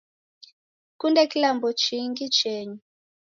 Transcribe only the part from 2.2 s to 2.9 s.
chenyu